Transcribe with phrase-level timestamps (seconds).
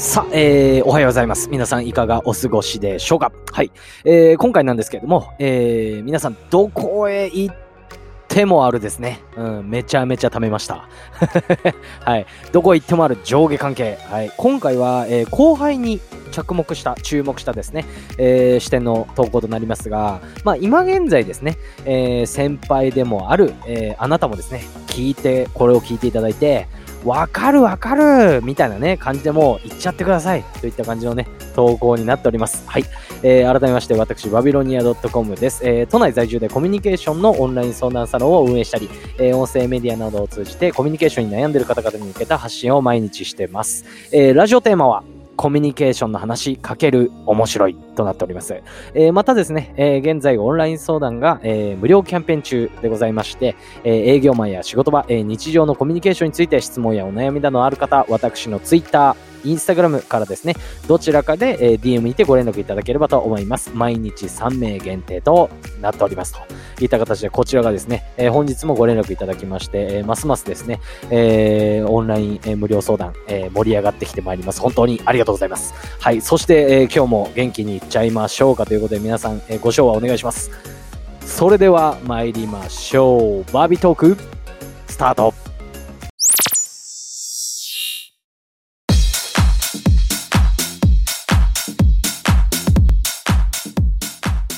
[0.00, 1.50] さあ、えー、おはようございます。
[1.50, 3.32] 皆さんいかがお過ごしでしょうか？
[3.52, 3.70] はい。
[4.06, 7.54] えー、今回なんですけれども、えー、皆さんどこへ行っ
[8.26, 9.20] てもあるですね。
[9.36, 10.88] うん、めちゃめちゃ貯めました。
[12.02, 12.24] はい。
[12.50, 13.98] どこ行ってもある上下関係。
[14.10, 14.32] はい。
[14.38, 16.00] 今回は、えー、後輩に
[16.32, 17.84] 着目した、注目したですね、
[18.16, 26.68] えー、視点の投稿となりますが、まあ今現在ですね、えー、先輩でもある、えー、あなたもですね、聞いて、これを聞いていただいて、
[27.04, 32.62] わかるわかるみたいなね、感じでもう言っちゃってくださいといった感じのね、投稿になっております。
[32.66, 32.84] はい。
[33.22, 35.62] えー、改めまして、私、バビロニア .com です。
[35.64, 43.84] えー、都内在住でコミュニケーションのオンライン相談サロンを運営したり、えー、音声メディアなどを通じてコミュニケーションに悩んでいる方々に向けた発信を毎日してます。
[44.12, 45.02] えー、ラジオテーマは、
[45.40, 48.62] コミュニケーションの話かける面白いとなっております。
[48.92, 60.54] えー、またですね、えー、現在オンライン相談が、えー、無料キャンペーン中でございまして、え営業マンや仕事場、え日常のコミュニケーションについて質問やお悩みなどある方、私のツイッター、インスタグラムからですね、
[60.86, 63.70] どちらかで、え DM にてご連絡いただければと思います。
[63.74, 66.40] 毎日3名限定となっておりますと。
[66.80, 74.60] いった形で、こちらがですね、えー、本日もご連絡いただきまして、えー、ますますですね、えー、オンライン、え無料相談、え盛り上がってきてまいります。
[74.60, 75.74] 本当にありがとうございます。
[75.98, 76.20] はい。
[76.20, 80.50] そして、え今日も元気にいっちゃいましょうかということで、皆さん、えご賞はお願いします。
[81.20, 83.52] それでは参りましょう。
[83.52, 84.16] バービートーク、
[84.88, 85.39] スタート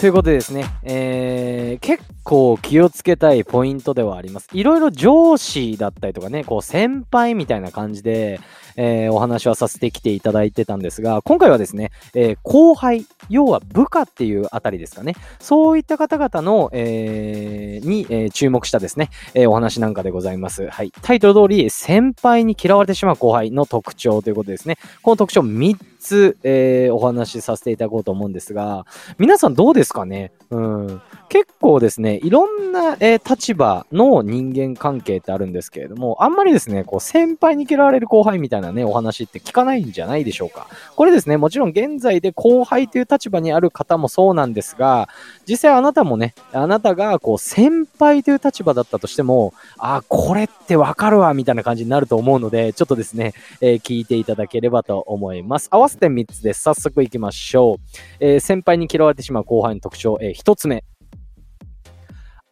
[0.03, 4.49] ということでですね、えー、結構気をつけたいポイントではあります。
[4.53, 8.41] いろいろ上司だったりとかね、こう先輩みたいな感じで、
[8.75, 20.69] えー、お話はさせてきていただいてたんですが、今回はですね、えー、後輩、要は部下っていうあたりですかね、そういった方々の、えー、に、え注目したですね、えお話なんかでございます。
[20.69, 20.91] はい。
[21.03, 24.79] タイトル通り、先輩に嫌われてしまう後輩の特徴ということですね。
[25.03, 28.85] この特徴3つ、えー、お話しさせていただこうと思うんですが、
[29.19, 30.33] 皆さんどうですかね？
[30.51, 31.03] うん。
[31.33, 40.67] 結構ですね、いろんな、えー、立場の人間関係ってあるんですけれども、あんまりですね、こう、先輩に嫌われる後輩みたいなね、お話って聞かないんじゃないでしょうか。
[40.95, 45.09] これですね、もちろん現在で後輩という立場にある方もそうなんですが、
[45.49, 53.33] 実際あなたもね、あなたがこう、先輩という立場だったとしても、あ、これってわかるわ、みたいな感じになると思うので、ちょっとですね、
[53.63, 55.69] えー、聞いていただければと思います。
[55.71, 56.61] 合わせて3つです。
[56.61, 57.97] 早速行きましょう。
[58.21, 60.85] えー、先輩に嫌われてしまう後輩の特徴、え、1つ目。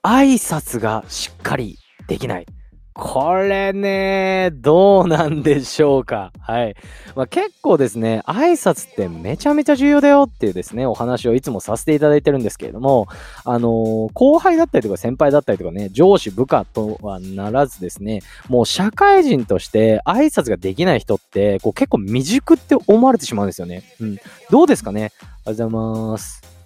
[0.02, 1.78] 挨拶がしっかり
[2.08, 2.46] できない。
[2.92, 6.32] これね、どうなんでしょうか。
[6.40, 6.74] はい。
[7.14, 13.08] まあ、結構ですね、挨拶ってめちゃめちゃ重要だよっていうですね、お話をいつもさせていただいてるんですけれども、
[13.44, 23.84] あのー、後輩だったりとか先輩だったりとかね、上司部下とはならずですね、もう社会人として挨拶ができない人って、こう結構未熟って思われてしまうんですよね。
[24.00, 24.18] うん。
[24.50, 25.12] どうですかね？
[25.46, 26.59] おはようございます。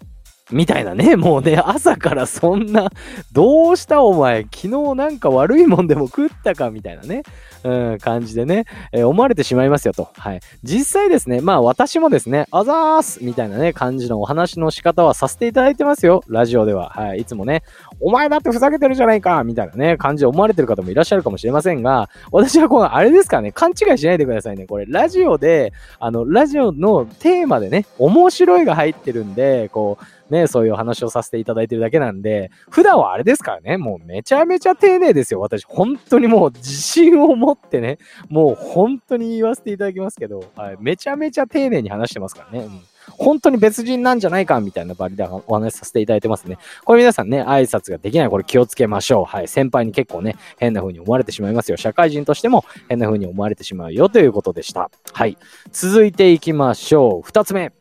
[0.52, 2.90] みたいなね、 もうね、朝からそんな、
[3.32, 7.22] どうしたお前、昨日なんか悪いもんでも食ったかみたいなね、
[7.62, 10.08] うん、感じでね、えー、思われてしまいますよと。
[10.18, 10.40] はい。
[10.62, 16.90] 実際ですね、まあ私もですね、あざーすみたいなね、感じのお話の仕方はさせていただいてますよ、ラジオでは。
[16.90, 17.20] はい。
[17.20, 17.62] いつもね、
[18.00, 24.66] お前だってふざけてるじゃないかみたいなね、感じで思われてる方もいらっしゃるかもしれませんが、私はこの、あれですからね、勘違いしないでくださいね。
[24.66, 30.04] これ、ラジオで、あの、ラジオのテーマでね、面白いが入ってるんで、こう、
[30.34, 35.40] ね、そういう話をさせていただいてるだけなんで、普段はあれですからね、もうめちゃめちゃ丁寧ですよ。
[35.40, 42.64] 私、本当にもう自信を持ってね、もう本当に言わせていただきますけど、はい、めちゃめちゃ丁寧に話してますからね。
[42.66, 42.80] うん
[43.10, 46.58] 本当に別人なんじゃないかみたいなバリでお話しさせていただいてますね。
[46.84, 49.24] これ皆さんね、挨拶ができない、これ気をつけましょう。
[49.24, 49.48] はい。
[49.48, 51.76] 先輩に結構ね、変な風に思われてしまいますよ。
[51.76, 54.90] 社会人としても変な風に思われてしまうよということでした。
[55.12, 55.36] はい。
[55.70, 57.22] 続いていきましょう。
[57.22, 57.72] 二つ目。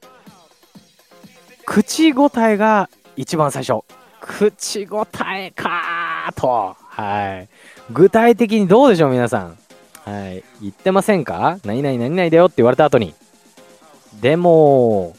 [1.65, 3.83] 口答えが一番最初。
[4.19, 6.75] 口答えかーと。
[6.79, 7.49] はい。
[7.91, 9.57] 具体的にどうでしょう、皆さん。
[10.05, 10.43] はい。
[10.61, 11.59] 言ってませんか？
[11.65, 13.13] 何々何々だよって言われた後に。
[14.21, 15.15] でも、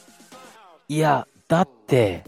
[0.89, 2.25] いや、だって、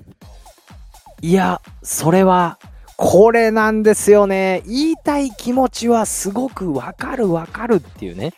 [1.23, 2.59] いや、それは、
[2.97, 4.63] これなんですよね。
[4.67, 8.33] 言いたい気持ちはすごくわかるわかるっていうね。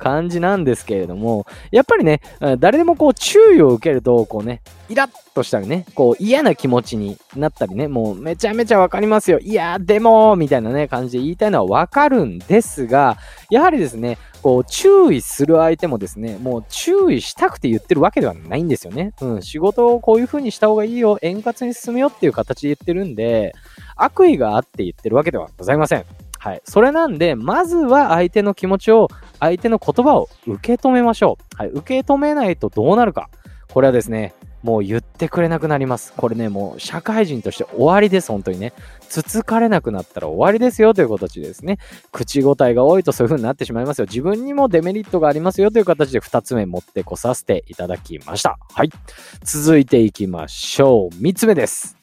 [0.00, 2.20] 感じなんですけれども、やっぱりね、
[2.58, 9.38] 誰でもこう注意を受けると、こうね、イラッとしたりね、こう嫌な気持ちになったりね、もうめちゃめちゃわかりますよ。
[9.38, 13.18] いや、でも、みたいなね、感じで言いたいのはわかるんですが、
[13.50, 19.12] やはりですね、こう注意する相手もですね、もう注意したくて言ってるわけではないんですよね。
[19.20, 23.52] うん、仕事をこういう風にした方がいいよ、円滑に進むよっていう形で言ってるんで、
[23.96, 26.04] 悪意があって言ってるわけではございません。
[26.38, 26.62] はい。
[26.64, 29.08] それなんで、まずは相手の気持ちを
[29.40, 31.56] 相手の言葉を受け止めましょう。
[31.56, 33.28] はい、受け止めないとどうなるか。
[33.72, 36.12] これはですね、もう言ってくれなくなります。
[36.14, 38.72] これね、もう社会人として終わりです、本当にね。
[39.08, 41.78] つつかれなくなったら終わりですよという形ですね。
[42.12, 44.06] 口答えが多いとそういう風になってしまいますよ。
[44.06, 48.58] 自分にもデメリットがありますよという形で2つ目持ってこさせていただきました。
[48.74, 48.90] はい。
[49.42, 51.14] 続いていきましょう。
[51.14, 51.96] 3つ目です。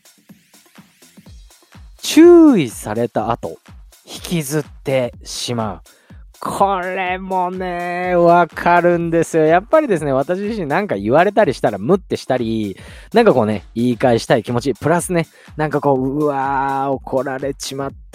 [2.01, 3.59] 注意された後、
[4.05, 5.96] 引きずってしまう。
[6.39, 9.45] これもね、わかるんですよ。
[9.45, 12.77] やっぱりですね、私自身なんか言われたりしたら、ムってしたり、
[13.13, 18.06] なんかこうね、言い返したい気持ち、プラスね、なんかこう、うわー、怒られちまった。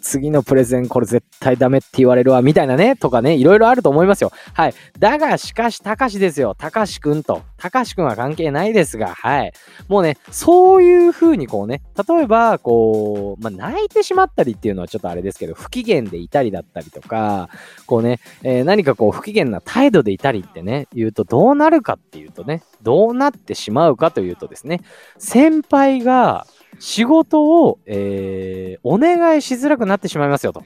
[0.00, 4.30] 次のプレゼンこれ絶対ダメって言われるわ、みたいなね、とかね、いろいろあると思いますよ。
[4.54, 4.74] はい。
[4.98, 6.54] だが、しかし、たかしですよ。
[6.54, 7.42] たかしくんと。
[7.56, 9.52] たかしくんは関係ないですが、はい。
[9.88, 17.48] もうね、そういう風にこうね、例えば、こう、まあ、泣いてしまったりっていうのはちょっとあれですけど、不機嫌でいたりだったりとか、
[17.86, 24.80] こうね、えー、何かこう不機嫌な態度でいたりってね、言うとどうなるかっていうとね、どうなってしまうかというとですね、
[25.18, 26.46] 先輩が
[26.78, 30.62] 仕事を、えー、お願いしづらくなってしまいますよと。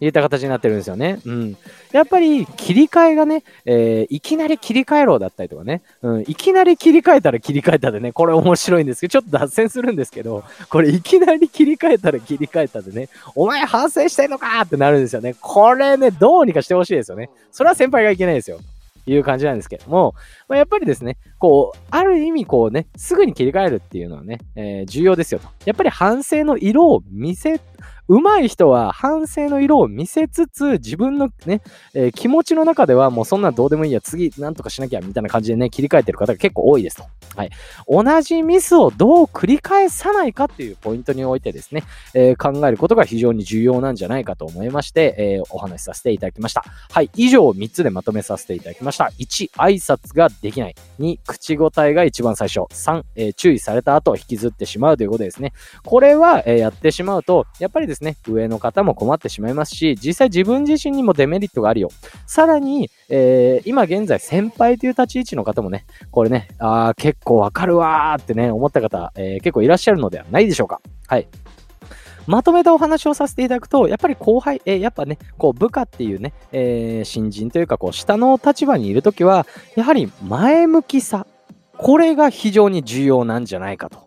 [0.00, 1.20] 言った形になってるんですよね。
[1.24, 1.56] うん。
[1.92, 15.34] やっぱり切り替えがね、えー、いきなり切り替えろだったりとかね、うん、いきなり切り替えたら切り替えたでね、これ面白いんですけど、ちょっと脱線するんですけど、これいきなり切り替えたら切り替えたでね、お前反省してんのかってなるんですよね。
[15.40, 17.30] これね、どうにかしてほしいですよね。
[17.50, 18.60] それは先輩がいけないですよ。
[19.06, 20.14] いう感じなんですけども、
[20.48, 25.48] まあ、やっぱりですね、こう、ある意味こうね、すぐに切り替えるっていうのはね、えー、重要ですよと。
[25.64, 27.60] やっぱり反省の色を見せ
[28.08, 31.60] 上手い人は反省の色を見せつつ、自分のね、
[31.92, 37.04] えー、気持ちの中ではもうそんなどうでもいいや、次なんとかしなきゃみたいな感じでね、切り替えてる方が結構多いですと。
[37.34, 37.50] はい。
[37.88, 41.82] 同じミスをどう繰り返さないかっていうポイントにおいてですね、
[42.14, 46.64] えー、考えることが非常に重要なんじゃないかと思いまして、えー、お話しさせていただきました。
[46.92, 47.10] はい。
[47.16, 49.10] 以上3つでまとめさせていただきました。
[49.18, 50.76] 1、挨拶ができない。
[51.00, 52.60] 2、口答えが一番最初。
[52.60, 55.52] 3、え注意された後引きずってしまうということですね。
[55.84, 61.90] これは、えやってしまうと、やっぱりですね、上の方も困ってしまいますし、実際自分自身にもデメリットがあるよ。
[62.26, 70.80] さらに、えー、今現在先輩という立ち位置の方もね、これね、あー結構わかるわーってね、思った方、えー、結構いらっしゃるのではないでしょうか。
[71.08, 71.28] はい。
[72.26, 79.46] まとめたお話をさせていただくと、やっぱり後輩、え、やっぱね、こう部下っていうね、えー、新人というか、こう下の立場にいるときは、
[79.76, 81.26] やはり前向きさ、
[81.76, 84.05] これが非常に重要なんじゃないかと。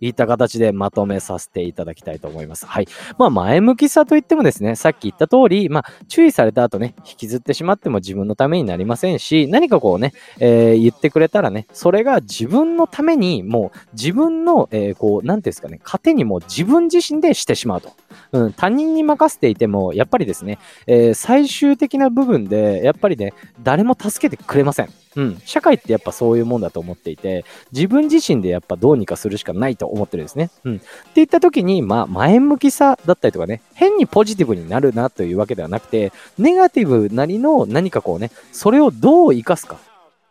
[0.00, 2.66] いった形でまとめさせていただきたいと思います。
[2.66, 2.88] はい。
[3.18, 17.92] まあ、前向きさといってもですね、さっき言った通り、まあ、注意された後ね、引きずってしまっても自分のためになりませんし、何かこうね、えー、言ってくれたらね、それが自分のために、もう自分の、えー、こう、なんていうんですかね、糧にも自分自身でしてしまうと。
[18.32, 24.88] うん、他人に任せていても、やっぱりですね、えー、最終的な部分で、やっぱりね、誰も助けてくれません。
[25.18, 30.50] うん、社会ってやっぱそういうもんだと思っていて、自分自身でやっぱどうにかするしかないと思ってるんですね。
[30.62, 30.76] うん。
[30.76, 30.84] って
[31.16, 39.80] 言った時に、まあ、前向きさだったりとかね、変にポジティブになるなというわけではなくて、ネガティブなりの何かこうね、それをどう生かすか。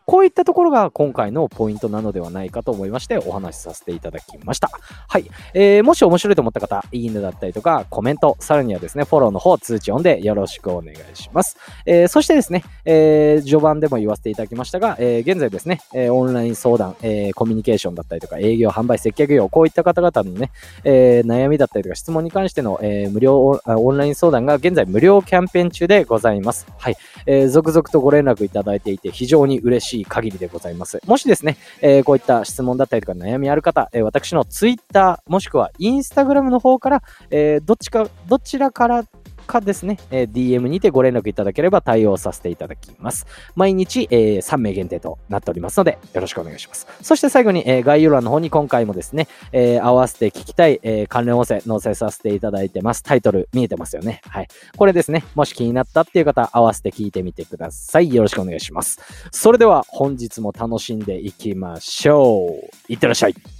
[0.08, 4.70] こういったところが今回のポイントなのではないかと思いましてお話しさせていただきました。
[5.06, 5.26] はい。
[5.52, 11.58] えー、もし面白いと思った方、いいねだったりとか、コメント、さらにはですね、フォローの方、通知音でよろしくお願いします。
[11.84, 20.50] えー、そしてですね、えー、序盤でも言わせていただきましたが、えー、現在ですね、えー、オンライン相談、えー、コミュニケーションだったりとか、営業、販売、接客業、こういった方々のね、
[20.84, 26.66] えー、悩みだったりとか質問に関しての、えー、無料オンライン相談が現在無料キャンペーン中でございます。
[26.78, 26.96] はい。
[27.26, 31.00] えー、続々とご連絡いただいていて非常に嬉しい限りでございます。
[31.06, 39.04] もしですね、えー、こういった質問だったりとか悩みある方、えー、私の Twitter もしくは Instagram の方から、えー、どっちか、どちらから
[39.48, 43.26] かですね、えー、DM にてご連絡いただければ対応させていただきます。
[43.56, 46.86] 毎日、えー、3名限定となっておりますので、よろしくお願いします。
[47.02, 53.02] そして最後に、えー、概要欄の方に今回もですね、えー、合わせて聞きたい、えー、関連音声載せさせていただいてます。
[53.02, 54.20] タイトル見えてますよね。
[54.28, 54.48] はい。
[54.76, 58.14] これですね、もし気になったっていう方、合わせて聞いてみてください。
[58.14, 59.00] よろしくお願いします。
[59.32, 62.92] それでは本日も楽しんでいきましょう。
[62.92, 63.57] いってらっしゃい。